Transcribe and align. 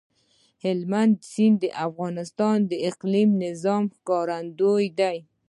هلمند 0.63 1.15
سیند 1.31 1.57
د 1.63 1.65
افغانستان 1.87 2.57
د 2.71 2.73
اقلیمي 2.89 3.35
نظام 3.45 3.83
ښکارندوی 3.95 4.85
ده. 4.99 5.11